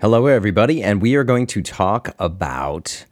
Hello, 0.00 0.26
everybody, 0.26 0.80
and 0.80 1.02
we 1.02 1.16
are 1.16 1.24
going 1.24 1.44
to 1.48 1.60
talk 1.60 2.14
about 2.20 3.04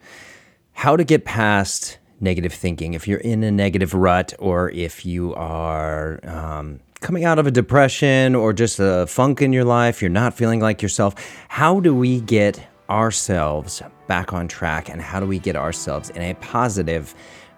how 0.71 0.97
to 0.97 1.03
get 1.03 1.25
past 1.25 1.99
negative 2.21 2.53
thinking. 2.53 2.95
If 2.95 3.09
you're 3.09 3.19
in 3.19 3.43
a 3.43 3.51
negative 3.51 3.93
rut, 3.93 4.35
or 4.39 4.71
if 4.71 5.05
you 5.05 5.35
are 5.35 6.21
um, 6.23 6.79
coming 7.01 7.25
out 7.25 7.41
of 7.41 7.47
a 7.49 7.51
depression 7.51 8.37
or 8.37 8.53
just 8.53 8.79
a 8.79 9.05
funk 9.09 9.43
in 9.43 9.53
your 9.53 9.65
life, 9.65 10.01
you're 10.01 10.13
not 10.13 10.35
feeling 10.35 10.61
like 10.61 10.81
yourself, 10.81 11.17
how 11.49 11.81
do 11.81 11.93
we 11.93 12.21
get 12.21 12.65
ourselves 12.89 13.83
back 14.07 14.33
on 14.33 14.47
track 14.47 14.89
and 14.89 15.03
how 15.03 15.19
do 15.19 15.27
we 15.27 15.41
get 15.41 15.57
ourselves 15.57 16.11
in 16.11 16.23
a 16.23 16.35
positive, 16.35 17.17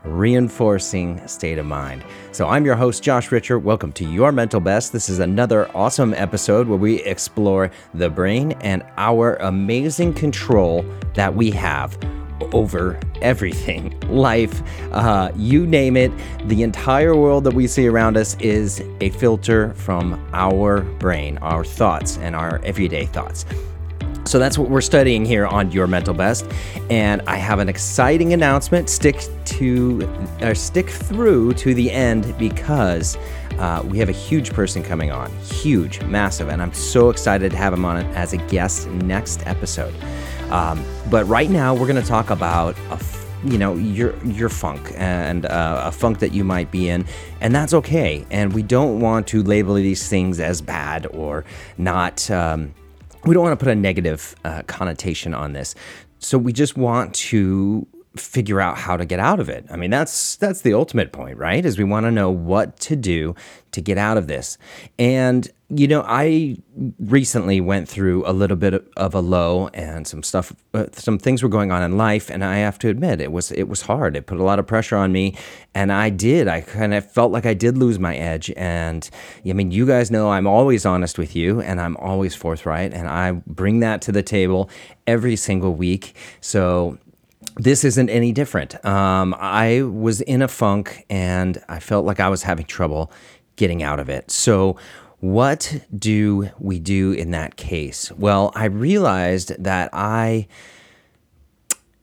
reinforcing 0.08 1.26
state 1.26 1.58
of 1.58 1.66
mind? 1.66 2.04
So, 2.32 2.48
I'm 2.48 2.64
your 2.64 2.76
host, 2.76 3.02
Josh 3.02 3.30
Richter. 3.30 3.58
Welcome 3.58 3.92
to 3.92 4.04
Your 4.04 4.32
Mental 4.32 4.60
Best. 4.60 4.92
This 4.92 5.08
is 5.08 5.18
another 5.18 5.70
awesome 5.76 6.14
episode 6.14 6.66
where 6.66 6.78
we 6.78 7.02
explore 7.02 7.70
the 7.94 8.10
brain 8.10 8.52
and 8.60 8.82
our 8.96 9.36
amazing 9.36 10.14
control 10.14 10.84
that 11.14 11.34
we 11.34 11.50
have 11.50 11.98
over 12.52 12.98
everything 13.20 13.98
life, 14.08 14.62
uh, 14.92 15.30
you 15.36 15.66
name 15.66 15.96
it. 15.96 16.12
The 16.48 16.62
entire 16.62 17.16
world 17.16 17.44
that 17.44 17.54
we 17.54 17.66
see 17.66 17.86
around 17.86 18.16
us 18.16 18.36
is 18.40 18.82
a 19.00 19.10
filter 19.10 19.74
from 19.74 20.24
our 20.32 20.82
brain, 20.82 21.38
our 21.38 21.64
thoughts, 21.64 22.18
and 22.18 22.34
our 22.34 22.60
everyday 22.64 23.06
thoughts. 23.06 23.44
So 24.28 24.38
that's 24.38 24.58
what 24.58 24.68
we're 24.68 24.82
studying 24.82 25.24
here 25.24 25.46
on 25.46 25.72
Your 25.72 25.86
Mental 25.86 26.12
Best. 26.12 26.46
And 26.90 27.22
I 27.26 27.36
have 27.36 27.60
an 27.60 27.68
exciting 27.70 28.34
announcement. 28.34 28.90
Stick 28.90 29.24
to 29.46 30.06
or 30.42 30.54
stick 30.54 30.90
through 30.90 31.54
to 31.54 31.72
the 31.72 31.90
end 31.90 32.36
because 32.38 33.16
uh, 33.58 33.82
we 33.86 33.96
have 33.98 34.10
a 34.10 34.12
huge 34.12 34.52
person 34.52 34.82
coming 34.82 35.10
on. 35.10 35.32
Huge, 35.38 36.02
massive. 36.02 36.50
And 36.50 36.60
I'm 36.60 36.74
so 36.74 37.08
excited 37.08 37.52
to 37.52 37.56
have 37.56 37.72
him 37.72 37.86
on 37.86 38.04
as 38.14 38.34
a 38.34 38.36
guest 38.36 38.86
next 38.88 39.46
episode. 39.46 39.94
Um, 40.50 40.84
but 41.10 41.26
right 41.26 41.48
now, 41.48 41.74
we're 41.74 41.86
going 41.86 42.02
to 42.02 42.08
talk 42.08 42.28
about 42.28 42.76
a 42.90 43.02
you 43.44 43.56
know 43.56 43.76
your 43.76 44.16
your 44.26 44.48
funk 44.48 44.92
and 44.96 45.46
uh, 45.46 45.82
a 45.84 45.92
funk 45.92 46.18
that 46.18 46.32
you 46.32 46.42
might 46.42 46.72
be 46.72 46.88
in 46.88 47.04
and 47.40 47.54
that's 47.54 47.72
okay 47.72 48.26
and 48.32 48.52
we 48.52 48.64
don't 48.64 48.98
want 48.98 49.28
to 49.28 49.44
label 49.44 49.74
these 49.74 50.08
things 50.08 50.40
as 50.40 50.60
bad 50.60 51.06
or 51.12 51.44
not 51.76 52.28
um, 52.32 52.74
we 53.24 53.34
don't 53.34 53.42
want 53.42 53.58
to 53.58 53.64
put 53.64 53.70
a 53.70 53.74
negative 53.74 54.34
uh, 54.44 54.62
connotation 54.66 55.34
on 55.34 55.52
this. 55.52 55.74
So 56.18 56.38
we 56.38 56.52
just 56.52 56.76
want 56.76 57.14
to 57.14 57.86
figure 58.16 58.60
out 58.60 58.78
how 58.78 58.96
to 58.96 59.04
get 59.04 59.20
out 59.20 59.40
of 59.40 59.48
it. 59.48 59.66
I 59.70 59.76
mean, 59.76 59.90
that's 59.90 60.36
that's 60.36 60.62
the 60.62 60.74
ultimate 60.74 61.12
point, 61.12 61.38
right? 61.38 61.64
Is 61.64 61.78
we 61.78 61.84
want 61.84 62.04
to 62.06 62.10
know 62.10 62.30
what 62.30 62.78
to 62.80 62.96
do 62.96 63.34
to 63.72 63.80
get 63.80 63.98
out 63.98 64.16
of 64.16 64.26
this. 64.26 64.58
And 64.98 65.48
you 65.70 65.86
know, 65.86 66.02
I 66.06 66.56
recently 66.98 67.60
went 67.60 67.90
through 67.90 68.26
a 68.26 68.32
little 68.32 68.56
bit 68.56 68.90
of 68.96 69.14
a 69.14 69.20
low 69.20 69.68
and 69.74 70.06
some 70.06 70.22
stuff 70.22 70.50
uh, 70.72 70.86
some 70.92 71.18
things 71.18 71.42
were 71.42 71.50
going 71.50 71.70
on 71.70 71.82
in 71.82 71.98
life 71.98 72.30
and 72.30 72.42
I 72.42 72.56
have 72.56 72.78
to 72.78 72.88
admit 72.88 73.20
it 73.20 73.32
was 73.32 73.52
it 73.52 73.64
was 73.64 73.82
hard. 73.82 74.16
It 74.16 74.26
put 74.26 74.38
a 74.38 74.42
lot 74.42 74.58
of 74.58 74.66
pressure 74.66 74.96
on 74.96 75.12
me 75.12 75.36
and 75.74 75.92
I 75.92 76.08
did. 76.08 76.48
I 76.48 76.62
kind 76.62 76.94
of 76.94 77.10
felt 77.10 77.32
like 77.32 77.44
I 77.44 77.52
did 77.52 77.76
lose 77.76 77.98
my 77.98 78.16
edge 78.16 78.50
and 78.56 79.08
I 79.46 79.52
mean, 79.52 79.70
you 79.70 79.86
guys 79.86 80.10
know 80.10 80.30
I'm 80.30 80.46
always 80.46 80.86
honest 80.86 81.18
with 81.18 81.36
you 81.36 81.60
and 81.60 81.82
I'm 81.82 81.98
always 81.98 82.34
forthright 82.34 82.94
and 82.94 83.06
I 83.06 83.32
bring 83.32 83.80
that 83.80 84.00
to 84.02 84.12
the 84.12 84.22
table 84.22 84.70
every 85.06 85.36
single 85.36 85.74
week. 85.74 86.14
So 86.40 86.96
this 87.58 87.84
isn't 87.84 88.08
any 88.08 88.32
different. 88.32 88.82
Um, 88.84 89.34
I 89.38 89.82
was 89.82 90.20
in 90.22 90.42
a 90.42 90.48
funk 90.48 91.04
and 91.10 91.62
I 91.68 91.80
felt 91.80 92.06
like 92.06 92.20
I 92.20 92.28
was 92.28 92.44
having 92.44 92.66
trouble 92.66 93.10
getting 93.56 93.82
out 93.82 93.98
of 93.98 94.08
it. 94.08 94.30
So, 94.30 94.76
what 95.20 95.80
do 95.94 96.48
we 96.60 96.78
do 96.78 97.10
in 97.10 97.32
that 97.32 97.56
case? 97.56 98.12
Well, 98.12 98.52
I 98.54 98.66
realized 98.66 99.52
that 99.62 99.90
I, 99.92 100.46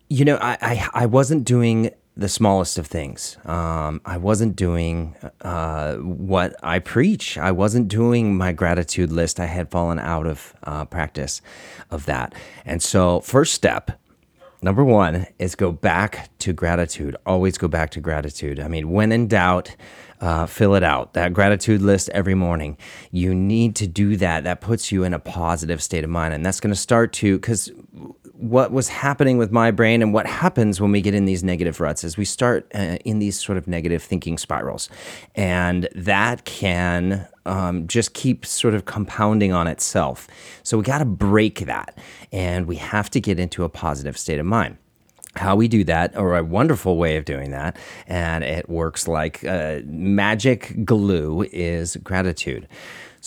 you 0.09 0.25
know, 0.25 0.37
I, 0.41 0.57
I, 0.61 0.89
I 0.93 1.05
wasn't 1.05 1.45
doing 1.45 1.91
the 2.17 2.27
smallest 2.27 2.77
of 2.77 2.87
things. 2.87 3.37
Um, 3.45 4.01
I 4.05 4.17
wasn't 4.17 4.57
doing 4.57 5.15
uh, 5.41 5.95
what 5.95 6.55
I 6.61 6.79
preach. 6.79 7.37
I 7.37 7.51
wasn't 7.51 7.87
doing 7.87 8.35
my 8.35 8.51
gratitude 8.51 9.13
list. 9.13 9.39
I 9.39 9.45
had 9.45 9.71
fallen 9.71 9.99
out 9.99 10.27
of 10.27 10.53
uh, 10.63 10.83
practice 10.83 11.41
of 11.91 12.05
that. 12.07 12.35
And 12.65 12.83
so, 12.83 13.21
first 13.21 13.53
step 13.53 13.97
Number 14.65 14.83
one 14.83 15.27
is 15.37 15.53
go 15.53 15.71
back 15.71 16.35
to 16.39 16.51
gratitude. 16.51 17.15
Always 17.23 17.55
go 17.55 17.67
back 17.67 17.91
to 17.91 18.01
gratitude. 18.01 18.59
I 18.59 18.67
mean, 18.67 18.89
when 18.89 19.11
in 19.11 19.27
doubt, 19.27 19.75
uh, 20.19 20.47
fill 20.47 20.73
it 20.73 20.81
out. 20.81 21.13
That 21.13 21.33
gratitude 21.33 21.83
list 21.83 22.09
every 22.09 22.33
morning. 22.33 22.75
You 23.11 23.35
need 23.35 23.75
to 23.75 23.85
do 23.85 24.17
that. 24.17 24.43
That 24.43 24.61
puts 24.61 24.91
you 24.91 25.03
in 25.03 25.13
a 25.13 25.19
positive 25.19 25.83
state 25.83 26.03
of 26.03 26.09
mind. 26.09 26.33
And 26.33 26.43
that's 26.43 26.59
going 26.59 26.73
to 26.73 26.79
start 26.79 27.13
to, 27.13 27.37
because 27.37 27.71
what 28.37 28.71
was 28.71 28.89
happening 28.89 29.37
with 29.37 29.51
my 29.51 29.71
brain 29.71 30.01
and 30.01 30.13
what 30.13 30.27
happens 30.27 30.81
when 30.81 30.91
we 30.91 31.01
get 31.01 31.13
in 31.13 31.25
these 31.25 31.43
negative 31.43 31.79
ruts 31.79 32.03
is 32.03 32.17
we 32.17 32.25
start 32.25 32.69
uh, 32.75 32.97
in 33.05 33.19
these 33.19 33.39
sort 33.39 33.57
of 33.57 33.67
negative 33.67 34.03
thinking 34.03 34.37
spirals. 34.37 34.89
And 35.35 35.87
that 35.95 36.45
can 36.45 37.27
um, 37.45 37.87
just 37.87 38.13
keep 38.13 38.45
sort 38.45 38.73
of 38.73 38.85
compounding 38.85 39.53
on 39.53 39.67
itself. 39.67 40.27
So 40.63 40.77
we 40.77 40.83
got 40.83 40.99
to 40.99 41.05
break 41.05 41.59
that 41.65 41.97
and 42.31 42.67
we 42.67 42.75
have 42.77 43.09
to 43.11 43.21
get 43.21 43.39
into 43.39 43.63
a 43.63 43.69
positive 43.69 44.17
state 44.17 44.39
of 44.39 44.45
mind 44.45 44.77
how 45.35 45.55
we 45.55 45.67
do 45.67 45.83
that, 45.83 46.15
or 46.17 46.37
a 46.37 46.43
wonderful 46.43 46.97
way 46.97 47.17
of 47.17 47.25
doing 47.25 47.51
that, 47.51 47.75
and 48.07 48.43
it 48.43 48.69
works 48.69 49.07
like 49.07 49.43
uh, 49.43 49.79
magic 49.85 50.85
glue, 50.85 51.43
is 51.51 51.97
gratitude. 51.97 52.67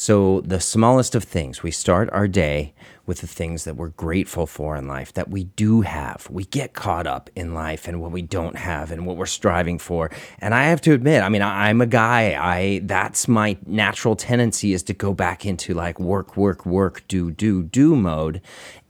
So, 0.00 0.42
the 0.42 0.60
smallest 0.60 1.16
of 1.16 1.24
things, 1.24 1.64
we 1.64 1.72
start 1.72 2.08
our 2.12 2.28
day 2.28 2.72
with 3.04 3.20
the 3.20 3.26
things 3.26 3.64
that 3.64 3.74
we're 3.74 3.88
grateful 3.88 4.46
for 4.46 4.76
in 4.76 4.86
life, 4.86 5.12
that 5.14 5.28
we 5.28 5.42
do 5.42 5.80
have. 5.80 6.28
We 6.30 6.44
get 6.44 6.72
caught 6.72 7.08
up 7.08 7.28
in 7.34 7.52
life 7.52 7.88
and 7.88 8.00
what 8.00 8.12
we 8.12 8.22
don't 8.22 8.54
have 8.54 8.92
and 8.92 9.04
what 9.04 9.16
we're 9.16 9.26
striving 9.26 9.76
for. 9.76 10.12
And 10.38 10.54
I 10.54 10.66
have 10.66 10.80
to 10.82 10.92
admit, 10.92 11.24
I 11.24 11.28
mean, 11.28 11.42
I'm 11.42 11.80
a 11.80 11.86
guy. 11.86 12.36
I 12.40 12.82
that's 12.84 13.26
my 13.26 13.58
natural 13.66 14.14
tendency 14.14 14.72
is 14.72 14.84
to 14.84 14.94
go 14.94 15.14
back 15.14 15.44
into 15.44 15.74
like 15.74 15.98
work, 15.98 16.36
work, 16.36 16.64
work, 16.64 17.02
do, 17.08 17.32
do, 17.32 17.64
do 17.64 17.96
mode. 17.96 18.40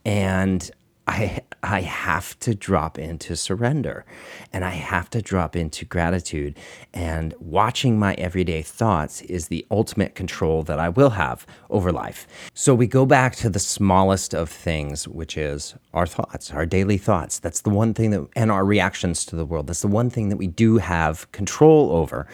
And 0.05 0.71
I 1.09 1.41
I 1.63 1.81
have 1.81 2.39
to 2.41 2.55
drop 2.55 2.99
into 2.99 3.35
surrender 3.35 4.05
and 4.53 4.65
I 4.65 4.71
have 4.71 5.11
to 5.11 5.21
drop 5.21 5.57
into 5.57 5.85
gratitude 5.85 6.57
and 6.95 7.35
watching 7.41 7.99
my 7.99 8.15
everyday 8.15 8.63
thoughts 8.63 9.23
is 9.23 9.49
the 9.49 9.67
ultimate 9.71 10.15
control 10.15 10.63
that 10.65 10.79
I 10.79 10.89
will 10.89 11.11
have 11.11 11.47
over 11.69 11.91
life. 11.91 12.29
So 12.55 12.75
we 12.75 12.87
go 12.87 13.07
back 13.07 13.35
to 13.37 13.51
the 13.51 13.59
smallest 13.59 14.35
of 14.35 14.49
things 14.51 15.09
which 15.09 15.37
is 15.37 15.75
our 15.95 16.07
thoughts, 16.07 16.53
our 16.53 16.67
daily 16.67 16.99
thoughts. 16.99 17.39
That's 17.41 17.63
the 17.63 17.71
one 17.71 17.93
thing 17.95 18.11
that 18.11 18.29
and 18.37 18.53
our 18.53 18.65
reactions 18.65 19.25
to 19.27 19.37
the 19.37 19.47
world. 19.47 19.67
That's 19.67 19.83
the 19.83 19.89
one 19.89 20.11
thing 20.11 20.29
that 20.29 20.37
we 20.37 20.47
do 20.47 20.77
have 20.77 21.31
control 21.33 21.91
over. 21.91 22.27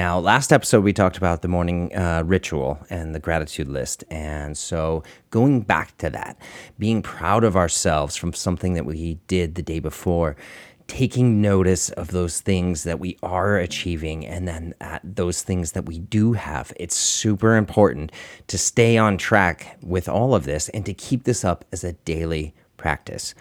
Now, 0.00 0.18
last 0.18 0.50
episode, 0.50 0.82
we 0.82 0.94
talked 0.94 1.18
about 1.18 1.42
the 1.42 1.48
morning 1.48 1.94
uh, 1.94 2.22
ritual 2.24 2.78
and 2.88 3.14
the 3.14 3.18
gratitude 3.18 3.68
list. 3.68 4.02
And 4.08 4.56
so, 4.56 5.02
going 5.28 5.60
back 5.60 5.94
to 5.98 6.08
that, 6.08 6.38
being 6.78 7.02
proud 7.02 7.44
of 7.44 7.54
ourselves 7.54 8.16
from 8.16 8.32
something 8.32 8.72
that 8.72 8.86
we 8.86 9.18
did 9.26 9.56
the 9.56 9.62
day 9.62 9.78
before, 9.78 10.36
taking 10.86 11.42
notice 11.42 11.90
of 11.90 12.12
those 12.12 12.40
things 12.40 12.84
that 12.84 12.98
we 12.98 13.18
are 13.22 13.58
achieving 13.58 14.26
and 14.26 14.48
then 14.48 14.72
those 15.04 15.42
things 15.42 15.72
that 15.72 15.84
we 15.84 15.98
do 15.98 16.32
have. 16.32 16.72
It's 16.76 16.96
super 16.96 17.54
important 17.54 18.10
to 18.46 18.56
stay 18.56 18.96
on 18.96 19.18
track 19.18 19.76
with 19.82 20.08
all 20.08 20.34
of 20.34 20.44
this 20.44 20.70
and 20.70 20.86
to 20.86 20.94
keep 20.94 21.24
this 21.24 21.44
up 21.44 21.66
as 21.72 21.84
a 21.84 21.92
daily 21.92 22.54
practice. 22.78 23.34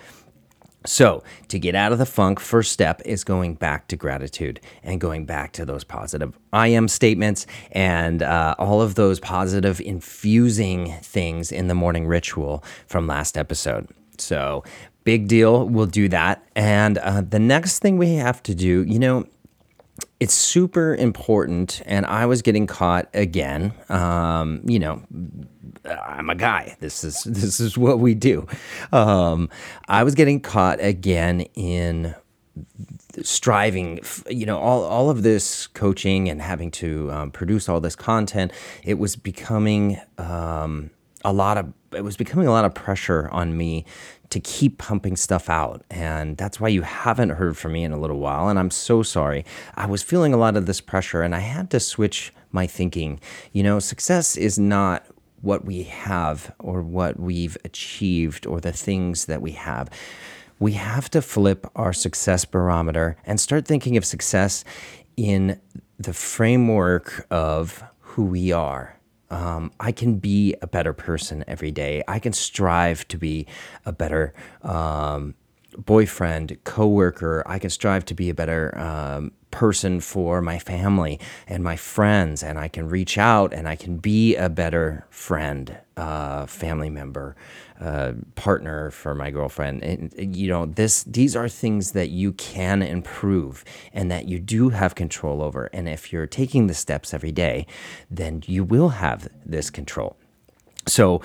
So, 0.86 1.24
to 1.50 1.60
get 1.60 1.76
out 1.76 1.92
of 1.92 1.98
the 1.98 2.06
funk, 2.06 2.40
first 2.40 2.72
step 2.72 3.02
is 3.04 3.26
going 3.26 3.56
back 3.56 3.90
to 3.90 3.98
gratitude 3.98 4.62
and 4.82 5.02
going 5.02 5.26
back 5.26 5.52
to 5.54 5.66
those 5.66 5.84
positive 5.84 6.38
I 6.54 6.70
am 6.70 6.88
statements 6.88 7.46
and 7.72 8.24
uh, 8.24 8.56
all 8.58 8.82
of 8.82 8.96
those 8.96 9.20
positive 9.20 9.82
infusing 9.82 10.94
things 11.02 11.52
in 11.52 11.68
the 11.68 11.76
morning 11.76 12.08
ritual 12.08 12.64
from 12.88 13.08
last 13.08 13.38
episode. 13.38 13.90
So, 14.18 14.64
big 15.04 15.28
deal. 15.28 15.68
We'll 15.68 15.86
do 15.86 16.08
that. 16.10 16.46
And 16.56 16.98
uh, 17.00 17.22
the 17.22 17.40
next 17.40 17.80
thing 17.80 17.98
we 17.98 18.14
have 18.14 18.42
to 18.44 18.56
do, 18.56 18.84
you 18.84 19.00
know, 19.00 19.26
it's 20.20 20.34
super 20.34 20.96
important. 20.96 21.82
And 21.86 22.06
I 22.06 22.26
was 22.26 22.42
getting 22.42 22.68
caught 22.68 23.08
again, 23.14 23.74
um, 23.90 24.62
you 24.66 24.80
know, 24.80 25.02
I'm 25.86 26.30
a 26.30 26.36
guy. 26.36 26.76
This 26.80 27.04
is 27.04 27.24
this 27.26 27.60
is 27.60 27.78
what 27.78 28.00
we 28.00 28.14
do. 28.14 28.48
Um, 28.92 29.50
I 29.88 30.04
was 30.04 30.16
getting 30.16 30.40
caught 30.40 30.80
again 30.82 31.42
in 31.56 32.16
striving 33.24 34.00
you 34.30 34.46
know 34.46 34.60
all, 34.60 34.84
all 34.84 35.10
of 35.10 35.24
this 35.24 35.68
coaching 35.68 36.30
and 36.30 36.42
having 36.42 36.70
to 36.72 37.12
um, 37.12 37.32
produce 37.32 37.68
all 37.68 37.80
this 37.80 37.96
content 37.96 38.52
it 38.84 38.96
was 38.96 39.16
becoming 39.16 40.00
um, 40.18 40.90
a 41.24 41.34
lot 41.34 41.58
of 41.58 41.74
it 41.94 42.04
was 42.04 42.18
becoming 42.18 42.48
a 42.48 42.52
lot 42.52 42.66
of 42.66 42.74
pressure 42.74 43.30
on 43.32 43.58
me 43.58 43.86
to 44.30 44.40
keep 44.40 44.78
pumping 44.78 45.16
stuff 45.16 45.50
out 45.50 45.84
and 45.90 46.38
that's 46.38 46.60
why 46.60 46.68
you 46.68 46.82
haven't 46.82 47.30
heard 47.30 47.58
from 47.58 47.74
me 47.74 47.84
in 47.84 47.92
a 47.92 48.00
little 48.00 48.20
while 48.20 48.50
and 48.50 48.60
i'm 48.60 48.72
so 48.72 49.02
sorry 49.04 49.44
i 49.76 49.86
was 49.86 50.04
feeling 50.04 50.34
a 50.34 50.38
lot 50.38 50.56
of 50.56 50.66
this 50.66 50.82
pressure 50.82 51.22
and 51.22 51.36
i 51.36 51.40
had 51.40 51.70
to 51.70 51.80
switch 51.80 52.34
my 52.52 52.66
thinking 52.68 53.20
you 53.54 53.64
know 53.64 53.80
success 53.80 54.38
is 54.38 54.60
not 54.60 55.06
what 55.42 55.66
we 55.66 55.84
have 55.84 56.54
or 56.60 56.82
what 56.82 57.20
we've 57.20 57.58
achieved 57.64 58.46
or 58.46 58.60
the 58.60 58.72
things 58.72 59.26
that 59.26 59.42
we 59.42 59.52
have. 59.52 59.90
We 60.60 60.74
have 60.74 61.10
to 61.12 61.22
flip 61.22 61.68
our 61.76 61.94
success 61.94 62.46
barometer 62.46 63.18
and 63.26 63.40
start 63.40 63.66
thinking 63.66 63.96
of 63.96 64.06
success 64.06 64.64
in 65.16 65.60
the 65.98 66.14
framework 66.14 67.26
of 67.30 67.84
who 68.00 68.26
we 68.26 68.52
are. 68.52 68.99
Um, 69.30 69.72
I 69.80 69.92
can 69.92 70.16
be 70.16 70.56
a 70.62 70.68
better 70.68 70.94
person 70.94 71.44
every 71.48 71.72
day. 71.72 72.04
I 72.08 72.20
can 72.20 72.34
strive 72.34 73.08
to 73.10 73.18
be 73.18 73.48
a 73.86 73.92
better 73.92 74.34
um, 74.64 75.36
boyfriend, 75.78 76.58
coworker. 76.64 77.44
I 77.46 77.60
can 77.60 77.70
strive 77.70 78.06
to 78.06 78.14
be 78.14 78.30
a 78.30 78.34
better 78.34 78.78
um, 78.78 79.32
person 79.52 80.00
for 80.00 80.42
my 80.42 80.60
family 80.60 81.20
and 81.48 81.64
my 81.64 81.76
friends, 81.76 82.44
and 82.44 82.60
I 82.60 82.68
can 82.68 82.88
reach 82.88 83.18
out 83.18 83.54
and 83.54 83.68
I 83.68 83.76
can 83.76 83.98
be 83.98 84.36
a 84.36 84.50
better 84.50 85.06
friend, 85.10 85.78
uh, 85.98 86.46
family 86.46 86.90
member, 86.90 87.36
uh, 87.80 88.14
partner 88.36 88.92
for 88.92 89.16
my 89.16 89.32
girlfriend. 89.32 89.84
And 89.84 90.36
you 90.36 90.48
know, 90.50 90.66
this 90.66 91.04
these 91.04 91.36
are 91.36 91.50
things 91.50 91.92
that 91.94 92.10
you 92.10 92.34
can 92.34 92.82
improve 92.82 93.64
and 93.94 94.12
that 94.12 94.28
you 94.28 94.40
do 94.40 94.70
have 94.70 94.96
control 94.96 95.42
over. 95.42 95.70
And 95.74 95.88
if 95.90 96.12
you're 96.14 96.28
taking 96.28 96.68
the 96.68 96.74
steps 96.74 97.14
every 97.14 97.32
day, 97.32 97.66
then 98.10 98.44
you 98.46 98.64
will 98.64 98.90
have 98.90 99.28
this 99.46 99.70
control. 99.70 100.18
So 100.88 101.22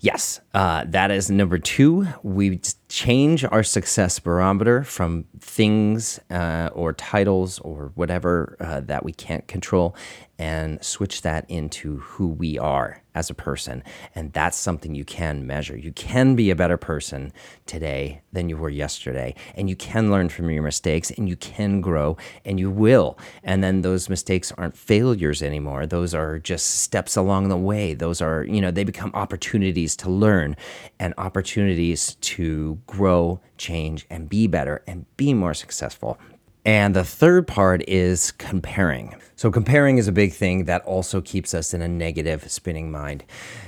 Yes, 0.00 0.40
uh, 0.54 0.84
that 0.88 1.10
is 1.10 1.28
number 1.28 1.58
two. 1.58 2.06
We 2.22 2.60
change 2.88 3.44
our 3.44 3.62
success 3.62 4.18
barometer 4.18 4.82
from 4.82 5.24
things 5.40 6.18
uh, 6.30 6.70
or 6.72 6.94
titles 6.94 7.58
or 7.60 7.92
whatever 7.94 8.56
uh, 8.60 8.80
that 8.80 9.04
we 9.04 9.12
can't 9.12 9.46
control 9.46 9.94
and 10.38 10.82
switch 10.84 11.22
that 11.22 11.44
into 11.50 11.98
who 11.98 12.28
we 12.28 12.58
are 12.58 13.02
as 13.14 13.28
a 13.28 13.34
person. 13.34 13.82
And 14.14 14.32
that's 14.32 14.56
something 14.56 14.94
you 14.94 15.04
can 15.04 15.46
measure. 15.46 15.76
You 15.76 15.90
can 15.92 16.36
be 16.36 16.50
a 16.50 16.54
better 16.54 16.76
person 16.76 17.32
today 17.66 18.22
than 18.32 18.48
you 18.48 18.56
were 18.56 18.68
yesterday. 18.70 19.34
And 19.56 19.68
you 19.68 19.74
can 19.74 20.12
learn 20.12 20.28
from 20.28 20.48
your 20.50 20.62
mistakes 20.62 21.10
and 21.10 21.28
you 21.28 21.34
can 21.34 21.80
grow 21.80 22.16
and 22.44 22.60
you 22.60 22.70
will. 22.70 23.18
And 23.42 23.64
then 23.64 23.82
those 23.82 24.08
mistakes 24.08 24.52
aren't 24.56 24.76
failures 24.76 25.42
anymore. 25.42 25.86
Those 25.86 26.14
are 26.14 26.38
just 26.38 26.82
steps 26.82 27.16
along 27.16 27.48
the 27.48 27.56
way. 27.56 27.94
Those 27.94 28.22
are, 28.22 28.44
you 28.44 28.60
know, 28.60 28.70
they 28.70 28.84
become 28.84 29.10
opportunities 29.14 29.96
to 29.96 30.10
learn 30.10 30.56
and 31.00 31.12
opportunities 31.18 32.14
to 32.14 32.77
grow, 32.86 33.40
change, 33.56 34.06
and 34.10 34.28
be 34.28 34.46
better 34.46 34.82
and 34.86 35.04
be 35.16 35.34
more 35.34 35.54
successful. 35.54 36.18
And 36.64 36.94
the 36.94 37.04
third 37.04 37.46
part 37.46 37.82
is 37.88 38.32
comparing. 38.32 39.14
So, 39.36 39.50
comparing 39.50 39.98
is 39.98 40.08
a 40.08 40.12
big 40.12 40.32
thing 40.32 40.64
that 40.64 40.82
also 40.82 41.20
keeps 41.20 41.54
us 41.54 41.72
in 41.72 41.80
a 41.80 41.88
negative 41.88 42.50
spinning 42.50 42.90
mind. 42.90 43.24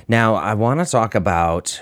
Now, 0.07 0.35
I 0.35 0.53
want 0.53 0.81
to 0.81 0.85
talk 0.85 1.15
about 1.15 1.81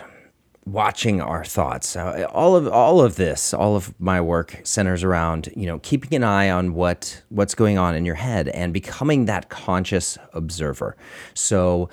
watching 0.66 1.20
our 1.20 1.44
thoughts. 1.44 1.96
Uh, 1.96 2.28
all 2.32 2.56
of 2.56 2.68
all 2.68 3.02
of 3.02 3.16
this, 3.16 3.54
all 3.54 3.76
of 3.76 3.94
my 4.00 4.22
work 4.22 4.62
centers 4.64 5.04
around 5.04 5.50
you 5.56 5.66
know 5.66 5.80
keeping 5.80 6.16
an 6.16 6.24
eye 6.24 6.50
on 6.50 6.74
what 6.74 7.22
what's 7.30 7.56
going 7.56 7.78
on 7.78 7.96
in 7.96 8.06
your 8.06 8.16
head 8.16 8.48
and 8.50 8.74
becoming 8.74 9.26
that 9.26 9.50
conscious 9.50 10.18
observer. 10.34 10.96
So 11.34 11.90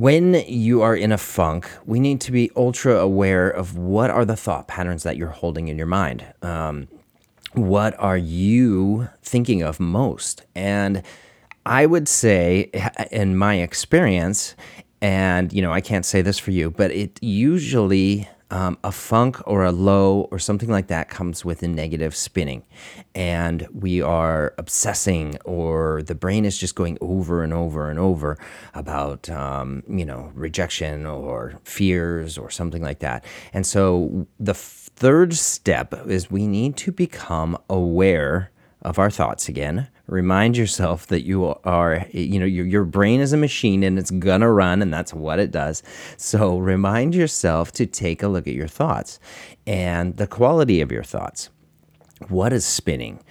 when 0.00 0.34
you 0.48 0.82
are 0.82 0.96
in 0.96 1.12
a 1.12 1.18
funk, 1.18 1.70
we 1.86 2.00
need 2.00 2.20
to 2.22 2.32
be 2.32 2.50
ultra 2.56 2.96
aware 2.96 3.48
of 3.48 3.76
what 3.76 4.10
are 4.10 4.24
the 4.24 4.34
thought 4.34 4.66
patterns 4.66 5.04
that 5.04 5.16
you're 5.16 5.28
holding 5.28 5.68
in 5.68 5.78
your 5.78 5.86
mind. 5.86 6.24
Um, 6.42 6.88
what 7.52 7.94
are 8.00 8.16
you 8.16 9.08
thinking 9.22 9.62
of 9.62 9.78
most? 9.78 10.44
And 10.56 11.04
I 11.64 11.86
would 11.86 12.08
say, 12.08 12.70
in 13.12 13.36
my 13.36 13.54
experience, 13.60 14.56
and 15.00 15.52
you 15.52 15.62
know, 15.62 15.72
I 15.72 15.80
can't 15.80 16.04
say 16.04 16.22
this 16.22 16.40
for 16.40 16.50
you, 16.50 16.72
but 16.72 16.90
it 16.90 17.22
usually 17.22 18.28
um, 18.54 18.78
a 18.84 18.92
funk 18.92 19.42
or 19.48 19.64
a 19.64 19.72
low 19.72 20.28
or 20.30 20.38
something 20.38 20.70
like 20.70 20.86
that 20.86 21.08
comes 21.08 21.44
with 21.44 21.64
a 21.64 21.68
negative 21.68 22.14
spinning, 22.14 22.62
and 23.12 23.66
we 23.74 24.00
are 24.00 24.54
obsessing, 24.58 25.36
or 25.44 26.04
the 26.04 26.14
brain 26.14 26.44
is 26.44 26.56
just 26.56 26.76
going 26.76 26.96
over 27.00 27.42
and 27.42 27.52
over 27.52 27.90
and 27.90 27.98
over 27.98 28.38
about 28.72 29.28
um, 29.28 29.82
you 29.88 30.04
know 30.04 30.30
rejection 30.34 31.04
or 31.04 31.58
fears 31.64 32.38
or 32.38 32.48
something 32.48 32.80
like 32.80 33.00
that. 33.00 33.24
And 33.52 33.66
so 33.66 34.28
the 34.38 34.54
third 34.54 35.34
step 35.34 35.92
is 36.06 36.30
we 36.30 36.46
need 36.46 36.76
to 36.76 36.92
become 36.92 37.58
aware 37.68 38.52
of 38.82 39.00
our 39.00 39.10
thoughts 39.10 39.48
again. 39.48 39.88
Remind 40.06 40.56
yourself 40.56 41.06
that 41.06 41.22
you 41.22 41.54
are, 41.64 42.06
you 42.12 42.38
know, 42.38 42.44
your, 42.44 42.66
your 42.66 42.84
brain 42.84 43.20
is 43.20 43.32
a 43.32 43.38
machine 43.38 43.82
and 43.82 43.98
it's 43.98 44.10
gonna 44.10 44.52
run, 44.52 44.82
and 44.82 44.92
that's 44.92 45.14
what 45.14 45.38
it 45.38 45.50
does. 45.50 45.82
So 46.18 46.58
remind 46.58 47.14
yourself 47.14 47.72
to 47.72 47.86
take 47.86 48.22
a 48.22 48.28
look 48.28 48.46
at 48.46 48.54
your 48.54 48.68
thoughts 48.68 49.18
and 49.66 50.16
the 50.16 50.26
quality 50.26 50.82
of 50.82 50.92
your 50.92 51.04
thoughts. 51.04 51.48
What 52.28 52.52
is 52.52 52.66
spinning? 52.66 53.22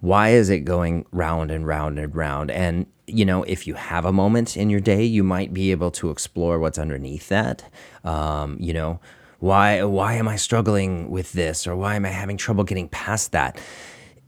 Why 0.00 0.30
is 0.30 0.50
it 0.50 0.60
going 0.60 1.06
round 1.12 1.50
and 1.50 1.66
round 1.66 1.98
and 1.98 2.14
round? 2.14 2.50
And, 2.50 2.86
you 3.06 3.24
know, 3.24 3.42
if 3.44 3.66
you 3.66 3.74
have 3.74 4.04
a 4.04 4.12
moment 4.12 4.56
in 4.56 4.70
your 4.70 4.80
day, 4.80 5.04
you 5.04 5.22
might 5.22 5.52
be 5.52 5.70
able 5.70 5.90
to 5.92 6.10
explore 6.10 6.58
what's 6.58 6.78
underneath 6.78 7.28
that. 7.28 7.70
Um, 8.04 8.56
you 8.58 8.72
know, 8.72 9.00
why 9.38 9.82
why 9.82 10.14
am 10.14 10.28
I 10.28 10.36
struggling 10.36 11.10
with 11.10 11.32
this 11.32 11.66
or 11.66 11.76
why 11.76 11.96
am 11.96 12.04
I 12.04 12.08
having 12.08 12.36
trouble 12.36 12.64
getting 12.64 12.88
past 12.88 13.32
that? 13.32 13.60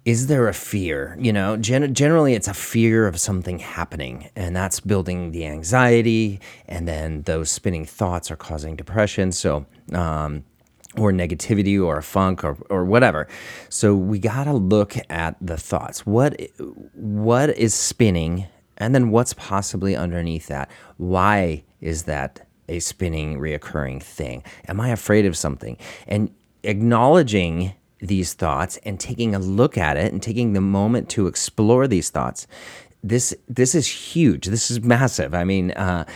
Is 0.04 0.26
there 0.26 0.48
a 0.48 0.54
fear? 0.54 1.16
You 1.18 1.32
know, 1.32 1.56
gen- 1.56 1.94
generally 1.94 2.34
it's 2.34 2.48
a 2.48 2.54
fear 2.54 3.06
of 3.06 3.18
something 3.18 3.58
happening, 3.58 4.30
and 4.36 4.54
that's 4.54 4.80
building 4.80 5.32
the 5.32 5.46
anxiety, 5.46 6.40
and 6.68 6.86
then 6.86 7.22
those 7.22 7.50
spinning 7.50 7.86
thoughts 7.86 8.30
are 8.30 8.36
causing 8.36 8.76
depression. 8.76 9.32
So, 9.32 9.66
um, 9.92 10.44
or 10.96 11.10
negativity 11.12 11.82
or 11.82 11.98
a 11.98 12.02
funk 12.02 12.44
or, 12.44 12.56
or 12.70 12.84
whatever. 12.84 13.26
So 13.68 13.96
we 13.96 14.18
got 14.20 14.44
to 14.44 14.52
look 14.52 14.94
at 15.10 15.36
the 15.40 15.56
thoughts. 15.56 16.06
What 16.06 16.40
what 16.94 17.50
is 17.58 17.74
spinning 17.74 18.46
and 18.76 18.94
then 18.94 19.10
what's 19.10 19.34
possibly 19.34 19.96
underneath 19.96 20.46
that? 20.48 20.70
Why 20.96 21.64
is 21.80 22.04
that 22.04 22.46
a 22.68 22.78
spinning 22.80 23.38
reoccurring 23.38 24.02
thing? 24.02 24.42
Am 24.68 24.80
I 24.80 24.90
afraid 24.90 25.26
of 25.26 25.36
something? 25.36 25.76
And 26.06 26.32
acknowledging 26.62 27.74
these 28.06 28.34
thoughts 28.34 28.78
and 28.84 29.00
taking 29.00 29.34
a 29.34 29.38
look 29.38 29.78
at 29.78 29.96
it 29.96 30.12
and 30.12 30.22
taking 30.22 30.52
the 30.52 30.60
moment 30.60 31.08
to 31.10 31.26
explore 31.26 31.86
these 31.88 32.10
thoughts 32.10 32.46
this 33.04 33.34
this 33.48 33.74
is 33.74 33.86
huge. 33.86 34.46
This 34.46 34.70
is 34.70 34.80
massive. 34.80 35.34
I 35.34 35.44
mean 35.44 35.70
uh, 35.72 36.06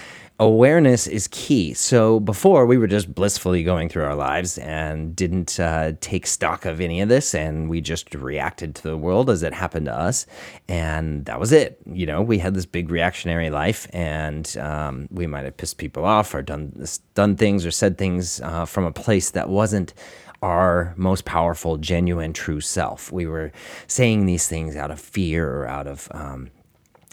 awareness 0.40 1.08
is 1.08 1.29
key 1.32 1.75
so 1.75 2.20
before 2.20 2.64
we 2.64 2.79
were 2.79 2.87
just 2.87 3.12
blissfully 3.12 3.64
going 3.64 3.88
through 3.88 4.05
our 4.05 4.14
lives 4.14 4.56
and 4.58 5.17
didn't 5.17 5.58
uh, 5.58 5.93
take 6.00 6.27
stock 6.29 6.65
of 6.65 6.81
any 6.81 7.01
of 7.01 7.08
this 7.08 7.34
and 7.34 7.69
we 7.69 7.81
just 7.81 8.15
reacted 8.15 8.72
to 8.72 8.82
the 8.84 8.96
world 8.96 9.29
as 9.29 9.43
it 9.43 9.53
happened 9.53 9.86
to 9.86 9.93
us 9.93 10.27
and 10.69 11.24
that 11.24 11.41
was 11.41 11.51
it 11.51 11.81
you 11.93 12.06
know 12.06 12.22
we 12.22 12.39
had 12.39 12.55
this 12.55 12.67
big 12.67 12.89
reactionary 12.89 13.51
life 13.51 13.89
and 13.93 14.56
um, 14.58 15.08
we 15.10 15.27
might 15.27 15.44
have 15.44 15.56
pissed 15.56 15.77
people 15.77 16.05
off 16.05 16.32
or 16.32 16.41
done 16.41 16.86
done 17.15 17.34
things 17.34 17.67
or 17.67 17.72
said 17.72 17.98
things 17.98 18.41
uh, 18.43 18.65
from 18.65 18.84
a 18.84 18.93
place 18.93 19.31
that 19.31 19.48
wasn't 19.48 19.93
our 20.43 20.94
most 20.96 21.24
powerful, 21.24 21.79
genuine, 21.79 22.32
true 22.32 22.60
self. 22.60 23.10
We 23.10 23.27
were 23.27 23.53
saying 23.86 24.27
these 24.27 24.46
things 24.46 24.77
out 24.77 24.91
of 24.91 25.01
fear 25.01 25.51
or 25.51 25.67
out 25.67 25.86
of, 25.86 26.08
um, 26.13 26.51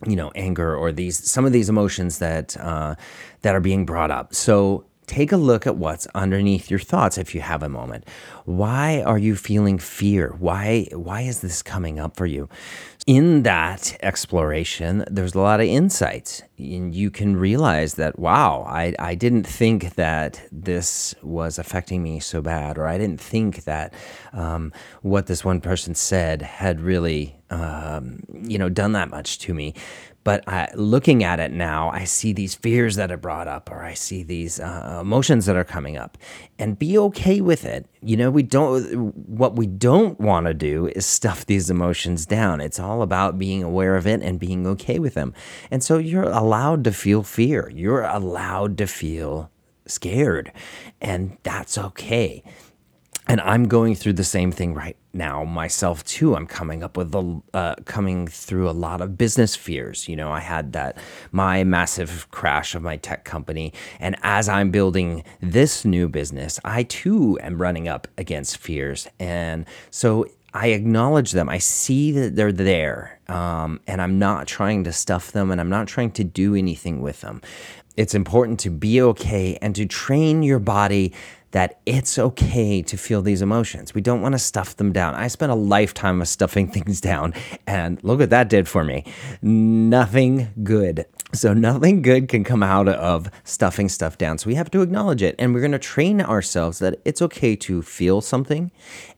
you 0.06 0.16
know, 0.16 0.32
anger 0.36 0.76
or 0.76 0.92
these 0.92 1.18
some 1.18 1.46
of 1.46 1.54
these 1.54 1.70
emotions 1.70 2.20
that 2.20 2.58
uh, 2.58 2.96
that 3.42 3.56
are 3.56 3.62
being 3.62 3.86
brought 3.86 4.12
up. 4.12 4.36
So 4.36 4.86
take 5.08 5.32
a 5.32 5.38
look 5.38 5.68
at 5.68 5.78
what's 5.78 6.08
underneath 6.16 6.70
your 6.70 6.80
thoughts 6.80 7.18
if 7.18 7.34
you 7.34 7.42
have 7.42 7.64
a 7.64 7.70
moment. 7.70 8.06
Why 8.46 9.02
are 9.02 9.18
you 9.18 9.36
feeling 9.36 9.78
fear? 9.80 10.36
Why 10.40 10.88
why 10.92 11.22
is 11.22 11.42
this 11.42 11.64
coming 11.64 12.00
up 12.00 12.16
for 12.16 12.26
you? 12.26 12.50
In 13.08 13.44
that 13.44 13.96
exploration, 14.02 15.06
there's 15.10 15.36
a 15.36 15.40
lot 15.40 15.60
of 15.60 15.68
insights. 15.68 16.42
And 16.58 16.96
you 16.96 17.12
can 17.12 17.38
realize 17.38 17.96
that, 17.96 18.18
wow, 18.18 18.66
I, 18.68 18.96
I 18.98 19.14
didn't 19.14 19.46
think 19.46 19.96
that 19.96 20.42
this 20.52 21.14
was 21.22 21.60
affecting 21.60 22.02
me 22.02 22.20
so 22.20 22.42
bad, 22.42 22.78
or 22.78 22.88
I 22.88 22.98
didn't 22.98 23.22
think 23.22 23.66
that 23.66 23.94
um, 24.34 24.74
what 25.02 25.28
this 25.28 25.46
one 25.46 25.62
person 25.62 25.94
said 25.94 26.42
had 26.42 26.82
really, 26.82 27.36
um, 27.50 28.24
you 28.42 28.58
know, 28.58 28.70
done 28.70 28.94
that 28.94 29.10
much 29.10 29.38
to 29.40 29.54
me. 29.54 29.76
But 30.26 30.44
looking 30.76 31.24
at 31.24 31.40
it 31.40 31.52
now, 31.52 31.92
I 31.92 32.04
see 32.04 32.34
these 32.34 32.56
fears 32.56 32.96
that 32.96 33.12
are 33.12 33.18
brought 33.18 33.48
up, 33.48 33.70
or 33.72 33.84
I 33.84 33.94
see 33.94 34.24
these 34.24 34.60
uh, 34.60 34.98
emotions 35.00 35.46
that 35.46 35.56
are 35.56 35.64
coming 35.64 35.98
up, 35.98 36.18
and 36.58 36.80
be 36.80 36.98
okay 36.98 37.42
with 37.42 37.64
it. 37.64 37.86
You 38.02 38.18
know, 38.18 38.32
we 38.32 38.42
don't. 38.42 39.14
What 39.30 39.56
we 39.56 39.68
don't 39.68 40.20
want 40.20 40.48
to 40.48 40.56
do 40.56 40.88
is 40.88 41.06
stuff 41.06 41.46
these 41.46 41.70
emotions 41.70 42.26
down. 42.26 42.60
It's 42.60 42.80
all 42.80 43.04
about 43.04 43.38
being 43.38 43.62
aware 43.62 43.96
of 43.96 44.08
it 44.08 44.24
and 44.24 44.40
being 44.40 44.66
okay 44.66 44.98
with 44.98 45.14
them. 45.14 45.32
And 45.70 45.84
so 45.84 46.00
you're 46.00 46.24
allowed 46.24 46.84
to 46.86 46.92
feel 46.92 47.22
fear. 47.22 47.70
You're 47.70 48.02
allowed 48.02 48.80
to 48.80 48.88
feel 48.88 49.52
scared, 49.86 50.52
and 51.00 51.38
that's 51.44 51.78
okay 51.78 52.44
and 53.28 53.42
I'm 53.42 53.68
going 53.68 53.96
through 53.96 54.14
the 54.14 54.24
same 54.24 54.52
thing 54.52 54.74
right 54.74 54.98
now 55.14 55.44
myself 55.44 56.04
too. 56.04 56.36
I'm 56.36 56.46
coming 56.46 56.84
up 56.84 56.98
with 56.98 57.14
a 57.16 57.42
uh, 57.54 57.76
coming 57.86 58.28
through 58.28 58.70
a 58.70 58.72
lot 58.72 59.02
of 59.02 59.18
business 59.18 59.56
fears. 59.56 60.08
You 60.08 60.16
know, 60.16 60.32
I 60.32 60.40
had 60.40 60.74
that 60.74 60.98
my 61.32 61.64
massive 61.64 62.30
crash 62.32 62.76
of 62.76 62.82
my 62.82 62.98
tech 62.98 63.26
company, 63.26 63.74
and 64.00 64.16
as 64.22 64.48
I'm 64.48 64.72
building 64.72 65.24
this 65.42 65.86
new 65.86 66.08
business, 66.08 66.60
I 66.64 66.84
too 66.84 67.40
am 67.42 67.62
running 67.62 67.88
up 67.88 68.08
against 68.18 68.58
fears, 68.58 69.08
and 69.20 69.66
so 69.90 70.28
I 70.54 70.68
acknowledge 70.68 71.32
them. 71.32 71.50
I 71.50 71.58
see 71.58 72.12
that 72.14 72.36
they're 72.36 72.52
there, 72.52 73.20
um, 73.28 73.80
and 73.88 74.02
I'm 74.02 74.20
not 74.20 74.48
trying 74.48 74.84
to 74.86 74.94
stuff 74.94 75.32
them, 75.32 75.52
and 75.52 75.60
I'm 75.60 75.70
not 75.70 75.88
trying 75.88 76.12
to 76.12 76.24
do 76.24 76.56
anything 76.56 77.02
with 77.02 77.22
them. 77.22 77.42
It's 77.98 78.14
important 78.14 78.60
to 78.62 78.70
be 78.70 79.02
okay 79.02 79.58
and 79.62 79.74
to 79.76 79.86
train 79.86 80.44
your 80.44 80.60
body 80.60 81.14
that 81.56 81.80
it's 81.86 82.20
okay 82.20 82.82
to 82.82 82.98
feel 82.98 83.22
these 83.22 83.42
emotions. 83.42 83.94
We 83.94 84.02
don't 84.02 84.22
want 84.22 84.34
to 84.34 84.40
stuff 84.40 84.76
them 84.76 84.92
down. 84.92 85.16
I 85.16 85.30
spent 85.30 85.54
a 85.54 85.56
lifetime 85.56 86.22
of 86.22 86.28
stuffing 86.28 86.68
things 86.76 87.00
down, 87.00 87.34
and 87.66 87.98
look 88.04 88.20
what 88.20 88.30
that 88.32 88.50
did 88.50 88.68
for 88.68 88.84
me. 88.84 89.06
Nothing 89.42 90.50
good. 90.64 91.06
So, 91.32 91.54
nothing 91.54 92.02
good 92.02 92.28
can 92.28 92.44
come 92.44 92.62
out 92.62 92.90
of 92.90 93.32
stuffing 93.46 93.88
stuff 93.88 94.18
down. 94.18 94.38
So, 94.38 94.48
we 94.48 94.56
have 94.56 94.70
to 94.72 94.82
acknowledge 94.82 95.24
it, 95.24 95.34
and 95.40 95.54
we're 95.54 95.62
going 95.62 95.72
to 95.72 95.80
train 95.80 96.20
ourselves 96.20 96.80
that 96.80 97.00
it's 97.06 97.22
okay 97.22 97.56
to 97.56 97.82
feel 97.82 98.20
something 98.20 98.70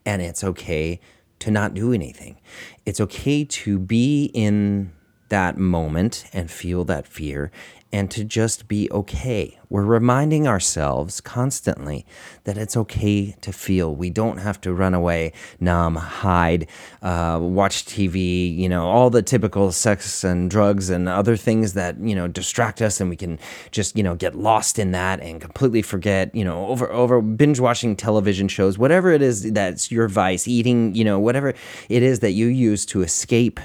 and 0.06 0.22
it's 0.22 0.44
okay 0.44 1.00
to 1.39 1.50
not 1.50 1.74
do 1.74 1.91
anything. 1.91 2.39
It's 2.86 3.01
okay 3.01 3.46
to 3.46 3.79
be 3.79 4.25
in 4.36 4.94
that 5.29 5.58
moment 5.58 6.25
and 6.34 6.51
feel 6.51 6.84
that 6.86 7.08
fear 7.08 7.51
and 7.91 8.12
to 8.12 8.24
just 8.24 8.67
be 8.67 8.89
okay. 8.91 9.58
We're 9.70 9.86
reminding 9.86 10.48
ourselves 10.48 11.22
constantly 11.22 12.06
that 12.44 12.58
it's 12.58 12.75
okay 12.77 13.36
to 13.41 13.51
feel. 13.51 13.96
We 13.96 14.10
don't 14.10 14.38
have 14.38 14.60
to 14.62 14.74
run 14.74 14.94
away, 14.94 15.34
numb, 15.60 15.96
hide, 15.96 16.67
uh, 17.01 17.39
watch 17.41 17.86
TV, 17.86 18.56
you 18.56 18.67
know, 18.70 18.88
all 18.88 19.10
the 19.10 19.22
typical 19.22 19.72
sex 19.72 20.24
and 20.24 20.50
drugs 20.50 20.89
and 20.89 21.08
other 21.08 21.38
things 21.38 21.74
that, 21.74 22.00
you 22.00 22.15
know, 22.15 22.27
distract 22.27 22.82
us 22.82 23.00
and 23.00 23.10
we 23.10 23.15
can 23.15 23.39
just, 23.72 23.98
you 23.98 24.03
know, 24.03 24.15
get 24.15 24.36
lost 24.36 24.79
in 24.79 24.91
that 24.91 25.22
and 25.22 25.41
completely 25.41 25.82
forget, 25.82 26.34
you 26.36 26.44
know, 26.44 26.67
over, 26.67 26.91
over 26.91 27.22
binge 27.22 27.60
watching 27.60 27.96
television 27.96 28.48
shows, 28.48 28.77
whatever 28.77 29.12
it 29.12 29.22
is 29.22 29.51
that's 29.51 29.91
your 29.91 30.08
vice, 30.08 30.48
eating, 30.48 30.94
you 30.94 31.03
know, 31.03 31.20
whatever 31.20 31.53
it 31.89 32.03
is 32.03 32.20
that 32.20 32.32
you 32.32 32.48
use 32.48 32.86
to 32.86 33.01
escape 33.01 33.60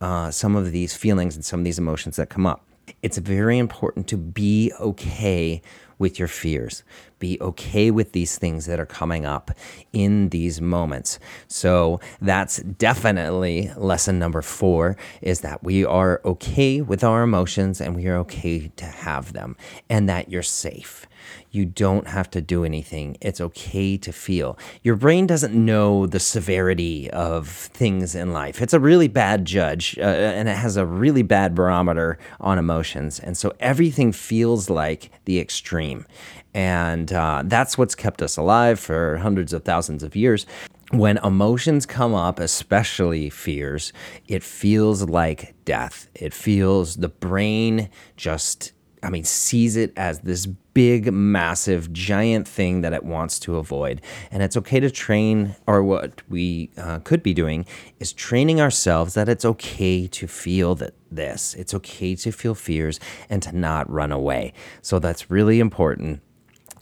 uh, 0.00 0.30
some 0.30 0.56
of 0.56 0.72
these 0.72 0.94
feelings 0.94 1.34
and 1.34 1.44
some 1.44 1.60
of 1.60 1.64
these 1.64 1.78
emotions 1.78 2.16
that 2.16 2.28
come 2.28 2.46
up. 2.46 2.67
It's 3.02 3.18
very 3.18 3.58
important 3.58 4.06
to 4.08 4.16
be 4.16 4.72
okay 4.80 5.62
with 5.98 6.18
your 6.18 6.28
fears. 6.28 6.82
Be 7.18 7.38
okay 7.40 7.90
with 7.90 8.12
these 8.12 8.38
things 8.38 8.66
that 8.66 8.78
are 8.78 8.86
coming 8.86 9.26
up 9.26 9.50
in 9.92 10.28
these 10.28 10.60
moments. 10.60 11.18
So 11.48 12.00
that's 12.20 12.58
definitely 12.58 13.72
lesson 13.76 14.18
number 14.18 14.42
four 14.42 14.96
is 15.20 15.40
that 15.40 15.64
we 15.64 15.84
are 15.84 16.20
okay 16.24 16.80
with 16.80 17.02
our 17.02 17.22
emotions 17.22 17.80
and 17.80 17.96
we 17.96 18.06
are 18.06 18.16
okay 18.18 18.68
to 18.76 18.84
have 18.84 19.32
them 19.32 19.56
and 19.90 20.08
that 20.08 20.30
you're 20.30 20.42
safe. 20.42 21.06
You 21.50 21.64
don't 21.64 22.08
have 22.08 22.30
to 22.30 22.40
do 22.40 22.64
anything. 22.64 23.16
It's 23.20 23.40
okay 23.40 23.96
to 23.98 24.12
feel. 24.12 24.58
Your 24.82 24.96
brain 24.96 25.26
doesn't 25.26 25.54
know 25.54 26.06
the 26.06 26.20
severity 26.20 27.10
of 27.10 27.48
things 27.48 28.14
in 28.14 28.32
life. 28.32 28.60
It's 28.60 28.74
a 28.74 28.80
really 28.80 29.08
bad 29.08 29.44
judge 29.44 29.96
uh, 29.98 30.02
and 30.02 30.48
it 30.48 30.56
has 30.56 30.76
a 30.76 30.86
really 30.86 31.22
bad 31.22 31.54
barometer 31.54 32.18
on 32.40 32.58
emotions. 32.58 33.18
And 33.18 33.36
so 33.36 33.52
everything 33.60 34.12
feels 34.12 34.70
like 34.70 35.10
the 35.24 35.38
extreme. 35.40 36.06
And 36.54 37.12
uh, 37.12 37.42
that's 37.44 37.76
what's 37.76 37.94
kept 37.94 38.22
us 38.22 38.36
alive 38.36 38.80
for 38.80 39.18
hundreds 39.18 39.52
of 39.52 39.64
thousands 39.64 40.02
of 40.02 40.16
years 40.16 40.46
when 40.90 41.18
emotions 41.18 41.84
come 41.84 42.14
up, 42.14 42.40
especially 42.40 43.28
fears, 43.28 43.92
it 44.26 44.42
feels 44.42 45.02
like 45.02 45.54
death. 45.64 46.08
It 46.14 46.32
feels 46.32 46.96
the 46.96 47.10
brain 47.10 47.90
just 48.16 48.72
I 49.02 49.10
mean, 49.10 49.24
sees 49.24 49.76
it 49.76 49.92
as 49.96 50.20
this 50.20 50.46
big, 50.46 51.12
massive, 51.12 51.92
giant 51.92 52.46
thing 52.46 52.82
that 52.82 52.92
it 52.92 53.04
wants 53.04 53.40
to 53.40 53.56
avoid. 53.56 54.00
And 54.30 54.42
it's 54.42 54.56
okay 54.56 54.80
to 54.80 54.90
train, 54.90 55.56
or 55.66 55.82
what 55.82 56.22
we 56.28 56.70
uh, 56.76 57.00
could 57.00 57.22
be 57.22 57.34
doing 57.34 57.66
is 57.98 58.12
training 58.12 58.60
ourselves 58.60 59.14
that 59.14 59.28
it's 59.28 59.44
okay 59.44 60.06
to 60.06 60.26
feel 60.26 60.74
that 60.76 60.94
this. 61.10 61.54
It's 61.54 61.74
okay 61.74 62.14
to 62.16 62.30
feel 62.30 62.54
fears 62.54 63.00
and 63.28 63.42
to 63.42 63.56
not 63.56 63.90
run 63.90 64.12
away. 64.12 64.52
So 64.82 64.98
that's 64.98 65.30
really 65.30 65.58
important. 65.60 66.20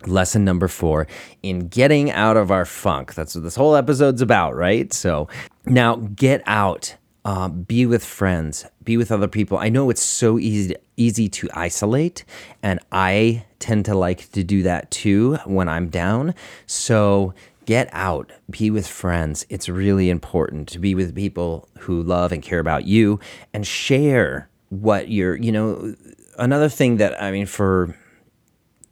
Lesson 0.07 0.45
number 0.45 0.69
four 0.69 1.07
in 1.43 1.69
getting 1.69 2.11
out 2.11 2.37
of 2.37 2.51
our 2.51 2.65
funk. 2.65 3.15
That's 3.15 3.35
what 3.35 3.45
this 3.45 3.57
whole 3.57 3.75
episode's 3.75 4.21
about, 4.21 4.55
right? 4.55 4.93
So 4.93 5.27
now 5.65 5.97
get 5.97 6.43
out 6.47 6.97
uh, 7.27 7.49
be 7.49 7.85
with 7.87 8.05
friends, 8.05 8.65
be 8.85 8.97
with 8.97 9.11
other 9.11 9.27
people. 9.27 9.59
I 9.59 9.69
know 9.69 9.91
it's 9.91 10.01
so 10.01 10.39
easy 10.39 10.77
easy 10.97 11.29
to 11.29 11.49
isolate, 11.55 12.25
and 12.63 12.79
I 12.93 13.45
tend 13.59 13.85
to 13.87 13.97
like 13.97 14.31
to 14.31 14.45
do 14.45 14.63
that 14.63 14.93
too 14.93 15.35
when 15.45 15.69
I'm 15.69 15.89
down. 15.89 16.37
So 16.67 17.35
get 17.65 17.89
out, 17.93 18.31
be 18.49 18.71
with 18.71 18.87
friends. 18.87 19.45
It's 19.49 19.69
really 19.69 20.09
important 20.09 20.69
to 20.69 20.79
be 20.79 20.95
with 20.95 21.17
people 21.17 21.69
who 21.81 22.01
love 22.01 22.31
and 22.31 22.45
care 22.45 22.61
about 22.61 22.85
you 22.85 23.19
and 23.53 23.67
share 23.67 24.49
what 24.69 25.09
you're, 25.09 25.35
you 25.35 25.51
know, 25.51 25.97
another 26.39 26.69
thing 26.69 26.99
that 26.99 27.21
I 27.21 27.33
mean 27.33 27.47
for 27.47 27.97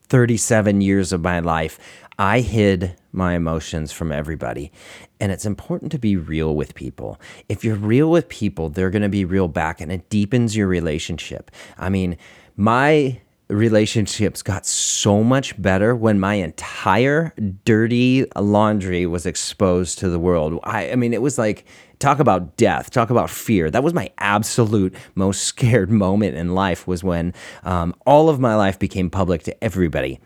37 0.09 0.81
years 0.81 1.13
of 1.13 1.21
my 1.21 1.39
life, 1.39 1.79
I 2.19 2.41
hid 2.41 2.97
my 3.15 3.35
emotions 3.35 3.93
from 3.93 4.13
everybody. 4.13 4.73
And 5.21 5.33
it's 5.33 5.47
important 5.47 5.93
to 5.93 5.99
be 5.99 6.17
real 6.17 6.55
with 6.55 6.75
people. 6.75 7.21
If 7.49 7.65
you're 7.65 7.77
real 7.77 8.11
with 8.11 8.29
people, 8.29 8.69
they're 8.69 8.91
going 8.91 9.03
to 9.03 9.09
be 9.09 9.25
real 9.25 9.49
back 9.49 9.81
and 9.81 9.93
it 9.93 10.11
deepens 10.11 10.57
your 10.57 10.67
relationship. 10.67 11.51
I 11.79 11.89
mean, 11.89 12.19
my 12.57 13.21
relationships 13.49 14.43
got 14.43 14.67
so 14.67 15.23
much 15.23 15.61
better 15.61 15.95
when 15.95 16.19
my 16.19 16.35
entire 16.35 17.33
dirty 17.65 18.27
laundry 18.37 19.07
was 19.07 19.27
exposed 19.27 19.99
to 19.99 20.09
the 20.09 20.19
world. 20.19 20.59
I, 20.65 20.93
I 20.93 20.97
mean, 20.97 21.13
it 21.13 21.23
was 21.23 21.39
like, 21.39 21.67
talk 21.99 22.19
about 22.19 22.57
death, 22.57 22.91
talk 22.91 23.11
about 23.11 23.31
fear. 23.31 23.71
That 23.71 23.83
was 23.83 23.95
my 23.95 24.11
absolute 24.19 24.95
most 25.15 25.45
scared 25.45 25.91
moment 26.05 26.37
in 26.37 26.55
life 26.55 26.87
was 26.87 27.05
when 27.05 27.35
um, 27.65 27.95
all 28.07 28.29
of 28.29 28.41
my 28.41 28.55
life 28.57 28.79
became 28.79 29.11
public 29.11 29.43
to 29.45 29.65
everybody 29.65 30.21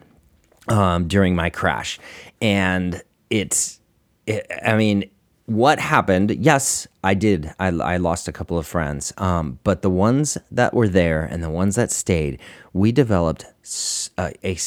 um, 0.68 1.08
during 1.08 1.34
my 1.34 1.50
crash. 1.50 1.98
And 2.40 3.02
it's, 3.30 3.80
it, 4.26 4.46
I 4.64 4.76
mean, 4.76 5.10
what 5.46 5.78
happened? 5.78 6.30
Yes, 6.30 6.86
I 7.02 7.14
did. 7.14 7.54
I, 7.58 7.68
I 7.68 7.96
lost 7.96 8.28
a 8.28 8.32
couple 8.32 8.58
of 8.58 8.66
friends. 8.66 9.14
Um, 9.16 9.58
but 9.64 9.80
the 9.80 9.90
ones 9.90 10.36
that 10.50 10.74
were 10.74 10.88
there 10.88 11.22
and 11.22 11.42
the 11.42 11.50
ones 11.50 11.74
that 11.76 11.90
stayed, 11.90 12.38
we 12.74 12.92
developed 12.92 13.46
a, 14.18 14.34
a 14.44 14.58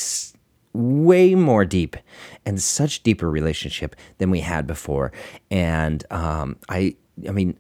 way 0.74 1.36
more 1.36 1.66
deep 1.66 1.98
and 2.46 2.62
such 2.62 3.04
deeper 3.04 3.30
relationship 3.30 3.96
than 4.18 4.32
we 4.32 4.40
had 4.40 4.66
before. 4.66 5.12
And 5.52 6.04
um, 6.10 6.58
I, 6.68 6.96
I 7.28 7.32
mean, 7.32 7.58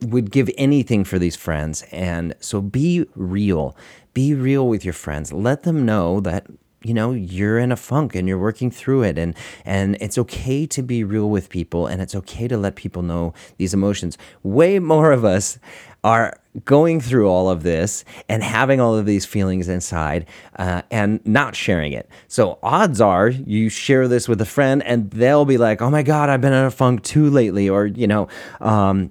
would 0.00 0.30
give 0.30 0.50
anything 0.56 1.04
for 1.04 1.18
these 1.18 1.36
friends. 1.36 1.82
And 1.92 2.34
so 2.40 2.60
be 2.60 3.06
real. 3.14 3.76
Be 4.14 4.34
real 4.34 4.68
with 4.68 4.84
your 4.84 4.94
friends. 4.94 5.32
Let 5.32 5.62
them 5.62 5.84
know 5.84 6.20
that 6.20 6.46
you 6.82 6.94
know 6.94 7.12
you're 7.12 7.58
in 7.58 7.72
a 7.72 7.76
funk 7.76 8.14
and 8.14 8.28
you're 8.28 8.38
working 8.38 8.70
through 8.70 9.02
it. 9.02 9.18
And 9.18 9.34
and 9.64 9.96
it's 10.00 10.18
okay 10.18 10.66
to 10.66 10.82
be 10.82 11.04
real 11.04 11.28
with 11.28 11.48
people 11.48 11.86
and 11.86 12.00
it's 12.00 12.14
okay 12.14 12.48
to 12.48 12.56
let 12.56 12.76
people 12.76 13.02
know 13.02 13.34
these 13.56 13.74
emotions. 13.74 14.16
Way 14.42 14.78
more 14.78 15.12
of 15.12 15.24
us 15.24 15.58
are 16.04 16.38
going 16.64 17.00
through 17.00 17.28
all 17.28 17.50
of 17.50 17.62
this 17.62 18.04
and 18.28 18.42
having 18.42 18.80
all 18.80 18.96
of 18.96 19.06
these 19.06 19.24
feelings 19.24 19.68
inside 19.68 20.26
uh, 20.56 20.82
and 20.90 21.24
not 21.26 21.54
sharing 21.54 21.92
it. 21.92 22.08
So 22.28 22.58
odds 22.62 23.00
are 23.00 23.28
you 23.28 23.68
share 23.68 24.08
this 24.08 24.28
with 24.28 24.40
a 24.40 24.46
friend 24.46 24.82
and 24.84 25.10
they'll 25.10 25.44
be 25.44 25.58
like 25.58 25.82
oh 25.82 25.90
my 25.90 26.02
god 26.02 26.30
i've 26.30 26.40
been 26.40 26.52
in 26.52 26.64
a 26.64 26.70
funk 26.70 27.02
too 27.02 27.30
lately 27.30 27.68
or 27.68 27.86
you 27.86 28.06
know 28.06 28.28
um, 28.60 29.10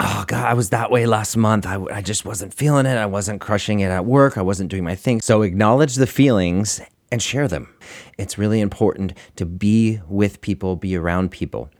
oh 0.00 0.24
god 0.26 0.46
i 0.46 0.54
was 0.54 0.70
that 0.70 0.90
way 0.90 1.06
last 1.06 1.36
month. 1.36 1.66
I, 1.66 1.82
I 1.92 2.02
just 2.02 2.24
wasn't 2.24 2.54
feeling 2.54 2.86
it. 2.86 2.96
I 2.96 3.06
wasn't 3.06 3.40
crushing 3.40 3.80
it 3.80 3.90
at 3.90 4.04
work. 4.04 4.36
I 4.36 4.42
wasn't 4.42 4.70
doing 4.70 4.84
my 4.84 4.94
thing. 4.94 5.20
So 5.20 5.42
acknowledge 5.42 5.96
the 5.96 6.06
feelings 6.06 6.80
and 7.12 7.22
share 7.22 7.46
them. 7.46 7.72
It's 8.18 8.38
really 8.38 8.60
important 8.60 9.12
to 9.36 9.46
be 9.46 10.00
with 10.08 10.40
people, 10.40 10.74
be 10.74 10.96
around 10.96 11.30
people. 11.30 11.70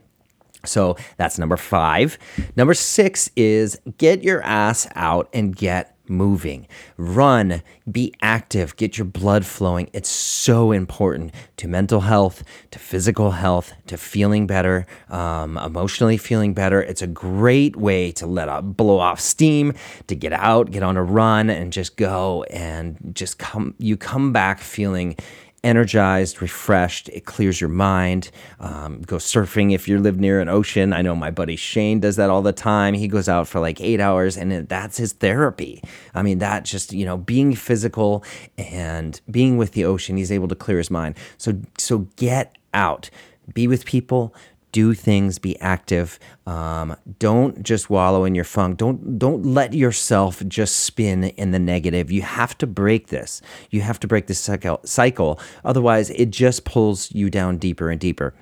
So 0.63 0.95
that's 1.17 1.37
number 1.37 1.57
five. 1.57 2.17
Number 2.55 2.73
six 2.73 3.29
is 3.35 3.77
get 3.97 4.23
your 4.23 4.41
ass 4.43 4.87
out 4.95 5.27
and 5.33 5.53
get 5.53 5.92
moving. 6.07 6.67
Run, 6.97 7.61
be 7.89 8.13
active, 8.21 8.75
get 8.75 8.97
your 8.97 9.05
blood 9.05 9.45
flowing. 9.45 9.89
It's 9.93 10.09
so 10.09 10.71
important 10.71 11.33
to 11.57 11.67
mental 11.67 12.01
health, 12.01 12.43
to 12.71 12.79
physical 12.79 13.31
health, 13.31 13.73
to 13.87 13.97
feeling 13.97 14.47
better, 14.47 14.85
um, 15.09 15.57
emotionally 15.57 16.17
feeling 16.17 16.53
better. 16.53 16.81
It's 16.81 17.01
a 17.01 17.07
great 17.07 17.75
way 17.75 18.11
to 18.13 18.25
let 18.25 18.49
out, 18.49 18.75
blow 18.77 18.99
off 18.99 19.19
steam, 19.19 19.73
to 20.07 20.15
get 20.15 20.33
out, 20.33 20.71
get 20.71 20.83
on 20.83 20.97
a 20.97 21.03
run, 21.03 21.49
and 21.49 21.71
just 21.71 21.97
go 21.97 22.43
and 22.43 22.97
just 23.13 23.37
come. 23.37 23.75
You 23.77 23.97
come 23.97 24.33
back 24.33 24.59
feeling 24.59 25.15
energized, 25.63 26.41
refreshed. 26.41 27.09
It 27.09 27.25
clears 27.25 27.61
your 27.61 27.69
mind. 27.69 28.29
Um, 28.59 29.01
go 29.01 29.15
surfing 29.15 29.73
if 29.73 29.87
you 29.87 29.99
live 29.99 30.19
near 30.19 30.39
an 30.41 30.49
ocean. 30.49 30.93
I 30.93 31.01
know 31.01 31.15
my 31.15 31.31
buddy 31.31 31.55
Shane 31.55 31.99
does 31.99 32.17
that 32.17 32.29
all 32.29 32.41
the 32.41 32.53
time. 32.53 32.93
He 32.93 33.07
goes 33.07 33.29
out 33.29 33.47
for 33.47 33.59
like 33.59 33.79
eight 33.79 33.99
hours, 33.99 34.37
and 34.37 34.67
that's 34.67 34.97
his 34.97 35.13
therapy. 35.13 35.81
I 36.13 36.21
mean, 36.21 36.39
that 36.39 36.65
just 36.65 36.93
you 36.93 37.05
know 37.05 37.17
being 37.17 37.55
physical 37.55 38.23
and 38.57 39.19
being 39.31 39.57
with 39.57 39.71
the 39.71 39.85
ocean, 39.85 40.17
he's 40.17 40.31
able 40.31 40.47
to 40.49 40.55
clear 40.55 40.77
his 40.77 40.91
mind. 40.91 41.15
So 41.37 41.59
so 41.77 41.99
get 42.17 42.57
out, 42.73 43.09
be 43.53 43.67
with 43.67 43.85
people, 43.85 44.35
do 44.73 44.93
things, 44.93 45.39
be 45.39 45.57
active. 45.61 46.19
Um, 46.45 46.97
don't 47.19 47.63
just 47.63 47.89
wallow 47.89 48.25
in 48.25 48.35
your 48.35 48.43
funk. 48.43 48.77
Don't 48.77 49.17
don't 49.17 49.45
let 49.45 49.73
yourself 49.73 50.43
just 50.47 50.79
spin 50.79 51.23
in 51.23 51.51
the 51.51 51.59
negative. 51.59 52.11
You 52.11 52.23
have 52.23 52.57
to 52.57 52.67
break 52.67 53.07
this. 53.07 53.41
You 53.69 53.79
have 53.81 54.01
to 54.01 54.07
break 54.07 54.27
this 54.27 54.49
cycle. 54.83 55.39
Otherwise, 55.63 56.09
it 56.09 56.31
just 56.31 56.65
pulls 56.65 57.09
you 57.13 57.29
down 57.29 57.57
deeper 57.57 57.89
and 57.89 58.01
deeper. 58.01 58.33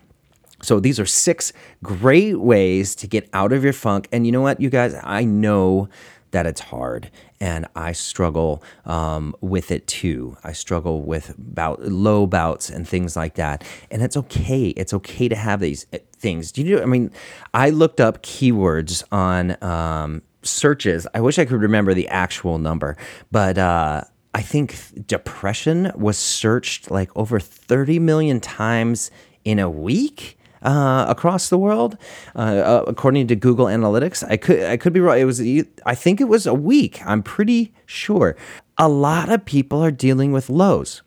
So 0.64 0.80
these 0.80 1.00
are 1.00 1.06
six 1.06 1.54
great 1.84 2.40
ways 2.40 2.96
to 2.96 3.08
get 3.08 3.30
out 3.34 3.52
of 3.52 3.64
your 3.64 3.74
funk. 3.74 4.08
And 4.12 4.26
you 4.26 4.32
know 4.32 4.42
what, 4.42 4.60
you 4.62 4.70
guys, 4.70 4.96
I 5.04 5.24
know 5.24 5.90
that 6.32 6.46
it's 6.46 6.62
hard 6.62 7.12
and 7.40 7.68
I 7.76 7.92
struggle 7.92 8.64
um, 8.86 9.36
with 9.42 9.72
it 9.72 9.88
too. 9.88 10.38
I 10.44 10.54
struggle 10.54 11.02
with 11.02 11.36
bout, 11.38 11.82
low 11.84 12.26
bouts 12.26 12.70
and 12.70 12.88
things 12.88 13.16
like 13.16 13.36
that. 13.36 13.64
And 13.90 14.02
it's 14.02 14.18
okay. 14.18 14.70
It's 14.70 14.94
okay 14.94 15.28
to 15.28 15.36
have 15.36 15.60
these 15.60 15.86
eh, 15.92 16.00
things. 16.22 16.52
Do 16.52 16.62
you 16.64 16.78
know? 16.78 16.84
I 16.84 16.86
mean, 16.86 17.12
I 17.54 17.72
looked 17.72 18.00
up 18.00 18.24
keywords 18.24 19.04
on 19.12 19.62
um, 19.64 20.22
searches. 20.44 21.08
I 21.14 21.22
wish 21.22 21.40
I 21.40 21.46
could 21.46 21.62
remember 21.62 21.94
the 21.94 22.08
actual 22.08 22.60
number, 22.60 22.96
but 23.32 23.58
uh, 23.58 24.04
I 24.34 24.42
think 24.42 24.78
depression 25.08 25.92
was 25.96 26.18
searched 26.18 26.90
like 26.90 27.10
over 27.18 27.40
30 27.40 28.00
million 28.00 28.40
times 28.40 29.12
in 29.44 29.60
a 29.60 29.70
week 29.70 30.38
uh, 30.62 31.06
across 31.10 31.50
the 31.50 31.58
world, 31.58 31.98
uh, 32.36 32.40
uh, 32.40 32.84
according 32.88 33.28
to 33.28 33.36
Google 33.36 33.66
Analytics. 33.66 34.24
I 34.30 34.38
could 34.38 34.64
I 34.64 34.78
could 34.78 34.94
be 34.94 35.00
wrong. 35.00 35.18
It 35.18 35.26
was 35.26 35.42
I 35.42 35.96
think 35.96 36.22
it 36.22 36.26
was 36.26 36.46
a 36.46 36.54
week. 36.54 37.02
I'm 37.06 37.24
pretty 37.24 37.74
sure. 37.86 38.36
A 38.78 38.88
lot 38.88 39.30
of 39.30 39.44
people 39.46 39.84
are 39.84 39.92
dealing 39.92 40.32
with 40.32 40.50
lows. 40.50 41.02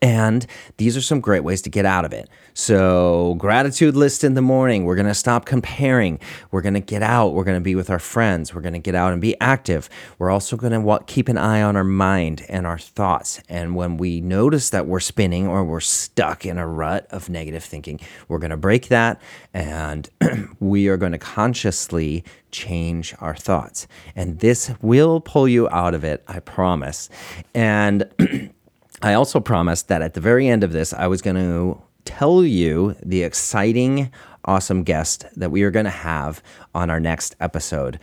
And 0.00 0.46
these 0.76 0.96
are 0.96 1.00
some 1.00 1.20
great 1.20 1.42
ways 1.42 1.62
to 1.62 1.70
get 1.70 1.84
out 1.84 2.04
of 2.04 2.12
it. 2.12 2.28
So, 2.54 3.34
gratitude 3.38 3.96
list 3.96 4.22
in 4.22 4.34
the 4.34 4.42
morning. 4.42 4.84
We're 4.84 4.94
going 4.94 5.06
to 5.06 5.14
stop 5.14 5.44
comparing. 5.44 6.20
We're 6.50 6.62
going 6.62 6.74
to 6.74 6.80
get 6.80 7.02
out. 7.02 7.34
We're 7.34 7.44
going 7.44 7.56
to 7.56 7.64
be 7.64 7.74
with 7.74 7.90
our 7.90 7.98
friends. 7.98 8.54
We're 8.54 8.60
going 8.60 8.74
to 8.74 8.78
get 8.78 8.94
out 8.94 9.12
and 9.12 9.20
be 9.20 9.38
active. 9.40 9.88
We're 10.18 10.30
also 10.30 10.56
going 10.56 10.72
to 10.72 11.04
keep 11.06 11.28
an 11.28 11.38
eye 11.38 11.62
on 11.62 11.76
our 11.76 11.84
mind 11.84 12.44
and 12.48 12.66
our 12.66 12.78
thoughts. 12.78 13.40
And 13.48 13.74
when 13.74 13.96
we 13.96 14.20
notice 14.20 14.70
that 14.70 14.86
we're 14.86 15.00
spinning 15.00 15.48
or 15.48 15.64
we're 15.64 15.80
stuck 15.80 16.46
in 16.46 16.58
a 16.58 16.66
rut 16.66 17.06
of 17.10 17.28
negative 17.28 17.64
thinking, 17.64 18.00
we're 18.28 18.38
going 18.38 18.50
to 18.50 18.56
break 18.56 18.88
that 18.88 19.20
and 19.52 20.08
we 20.60 20.88
are 20.88 20.96
going 20.96 21.12
to 21.12 21.18
consciously 21.18 22.24
change 22.50 23.14
our 23.20 23.34
thoughts. 23.34 23.86
And 24.16 24.38
this 24.40 24.70
will 24.80 25.20
pull 25.20 25.48
you 25.48 25.68
out 25.68 25.94
of 25.94 26.04
it, 26.04 26.24
I 26.28 26.40
promise. 26.40 27.08
And 27.54 28.08
I 29.00 29.14
also 29.14 29.38
promised 29.38 29.88
that 29.88 30.02
at 30.02 30.14
the 30.14 30.20
very 30.20 30.48
end 30.48 30.64
of 30.64 30.72
this, 30.72 30.92
I 30.92 31.06
was 31.06 31.22
going 31.22 31.36
to 31.36 31.80
tell 32.04 32.42
you 32.42 32.96
the 33.04 33.22
exciting, 33.22 34.10
awesome 34.44 34.82
guest 34.82 35.24
that 35.36 35.50
we 35.50 35.62
are 35.62 35.70
going 35.70 35.84
to 35.84 35.90
have 35.90 36.42
on 36.74 36.90
our 36.90 36.98
next 36.98 37.36
episode. 37.38 38.00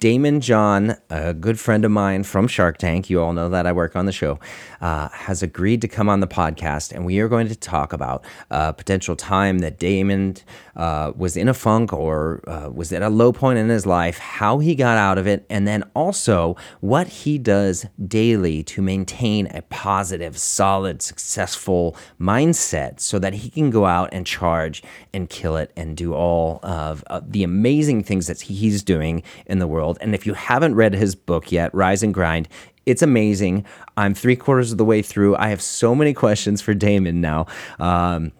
Daymond 0.00 0.40
John, 0.40 0.96
a 1.08 1.32
good 1.32 1.58
friend 1.58 1.82
of 1.82 1.90
mine 1.90 2.24
from 2.24 2.46
Shark 2.46 2.76
Tank, 2.76 3.08
you 3.08 3.22
all 3.22 3.32
know 3.32 3.48
that 3.48 3.66
I 3.66 3.72
work 3.72 3.96
on 3.96 4.04
the 4.04 4.12
show, 4.12 4.38
uh, 4.82 5.08
has 5.08 5.42
agreed 5.42 5.80
to 5.80 5.88
come 5.88 6.10
on 6.10 6.20
the 6.20 6.26
podcast, 6.26 6.92
and 6.92 7.06
we 7.06 7.20
are 7.20 7.28
going 7.28 7.48
to 7.48 7.56
talk 7.56 7.94
about 7.94 8.22
a 8.50 8.74
potential 8.74 9.16
time 9.16 9.60
that 9.60 9.78
Daymond 9.78 10.42
uh, 10.76 11.12
was 11.16 11.36
in 11.36 11.48
a 11.48 11.54
funk 11.54 11.92
or 11.92 12.42
uh, 12.46 12.70
was 12.70 12.92
at 12.92 13.02
a 13.02 13.08
low 13.08 13.32
point 13.32 13.58
in 13.58 13.68
his 13.68 13.86
life, 13.86 14.18
how 14.18 14.58
he 14.58 14.74
got 14.74 14.98
out 14.98 15.18
of 15.18 15.26
it, 15.26 15.44
and 15.48 15.66
then 15.66 15.82
also 15.94 16.56
what 16.80 17.06
he 17.06 17.38
does 17.38 17.86
daily 18.06 18.62
to 18.62 18.82
maintain 18.82 19.46
a 19.48 19.62
positive, 19.62 20.38
solid, 20.38 21.02
successful 21.02 21.96
mindset 22.20 23.00
so 23.00 23.18
that 23.18 23.34
he 23.34 23.50
can 23.50 23.70
go 23.70 23.86
out 23.86 24.08
and 24.12 24.26
charge 24.26 24.82
and 25.12 25.30
kill 25.30 25.56
it 25.56 25.72
and 25.76 25.96
do 25.96 26.14
all 26.14 26.60
of 26.62 27.04
uh, 27.08 27.20
the 27.26 27.42
amazing 27.42 28.02
things 28.02 28.26
that 28.26 28.40
he's 28.40 28.82
doing 28.82 29.22
in 29.46 29.58
the 29.58 29.66
world. 29.66 29.98
And 30.00 30.14
if 30.14 30.26
you 30.26 30.34
haven't 30.34 30.74
read 30.74 30.94
his 30.94 31.14
book 31.14 31.52
yet, 31.52 31.74
Rise 31.74 32.02
and 32.02 32.12
Grind, 32.12 32.48
it's 32.86 33.02
amazing. 33.02 33.64
I'm 33.96 34.14
three 34.14 34.36
quarters 34.36 34.72
of 34.72 34.78
the 34.78 34.84
way 34.84 35.02
through. 35.02 35.36
I 35.36 35.48
have 35.48 35.62
so 35.62 35.94
many 35.94 36.12
questions 36.12 36.60
for 36.60 36.74
Daymond 36.74 37.14
now. 37.14 37.46
Um, 37.78 38.32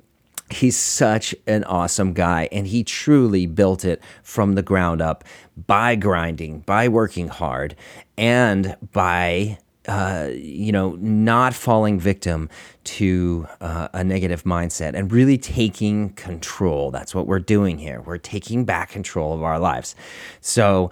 he's 0.50 0.76
such 0.76 1.35
an 1.46 1.64
awesome 1.64 2.12
guy 2.12 2.48
and 2.52 2.66
he 2.66 2.85
truly 2.85 3.46
built 3.46 3.85
it 3.85 4.02
from 4.22 4.54
the 4.54 4.62
ground 4.62 5.00
up 5.00 5.24
by 5.66 5.94
grinding 5.94 6.61
by 6.61 6.88
working 6.88 7.28
hard 7.28 7.74
and 8.18 8.76
by 8.92 9.59
uh, 9.87 10.28
you 10.33 10.72
know 10.72 10.96
not 11.00 11.52
falling 11.54 11.98
victim 11.98 12.48
to 12.85 13.46
uh, 13.61 13.88
a 13.92 14.04
negative 14.04 14.44
mindset 14.44 14.94
and 14.94 15.12
really 15.12 15.37
taking 15.38 16.11
control. 16.11 16.90
That's 16.90 17.14
what 17.14 17.26
we're 17.26 17.38
doing 17.38 17.78
here. 17.78 18.00
We're 18.00 18.18
taking 18.18 18.64
back 18.64 18.90
control 18.90 19.35
of 19.35 19.42
our 19.42 19.59
lives. 19.59 19.94
So 20.40 20.90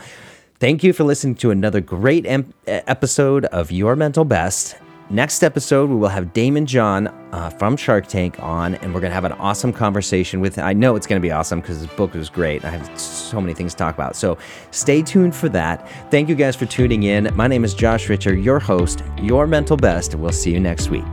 Thank 0.62 0.84
you 0.84 0.92
for 0.92 1.02
listening 1.02 1.34
to 1.38 1.50
another 1.50 1.80
great 1.80 2.24
em- 2.24 2.54
episode 2.68 3.46
of 3.46 3.72
Your 3.72 3.96
Mental 3.96 4.24
Best. 4.24 4.76
Next 5.12 5.42
episode, 5.42 5.90
we 5.90 5.96
will 5.96 6.08
have 6.08 6.32
Daymond 6.32 6.64
John 6.64 7.08
uh, 7.32 7.50
from 7.50 7.76
Shark 7.76 8.06
Tank 8.06 8.42
on, 8.42 8.76
and 8.76 8.94
we're 8.94 9.00
going 9.02 9.10
to 9.10 9.14
have 9.14 9.26
an 9.26 9.32
awesome 9.32 9.70
conversation 9.70 10.40
with. 10.40 10.58
I 10.58 10.72
know 10.72 10.96
it's 10.96 11.06
going 11.06 11.20
to 11.20 11.22
be 11.22 11.30
awesome 11.30 11.60
because 11.60 11.80
his 11.80 11.86
book 11.86 12.14
was 12.14 12.30
great. 12.30 12.64
I 12.64 12.70
have 12.70 12.98
so 12.98 13.38
many 13.38 13.52
things 13.52 13.74
to 13.74 13.78
talk 13.78 13.94
about. 13.94 14.16
So 14.16 14.38
stay 14.70 15.02
tuned 15.02 15.36
for 15.36 15.50
that. 15.50 15.86
Thank 16.10 16.30
you 16.30 16.34
guys 16.34 16.56
for 16.56 16.64
tuning 16.64 17.02
in. 17.02 17.28
My 17.36 17.46
name 17.46 17.62
is 17.62 17.74
Josh 17.74 18.08
Richter, 18.08 18.34
your 18.34 18.58
host, 18.58 19.02
Your 19.18 19.46
Mental 19.46 19.76
Best, 19.76 20.14
we'll 20.14 20.32
see 20.32 20.50
you 20.50 20.60
next 20.60 20.88
week. 20.88 21.04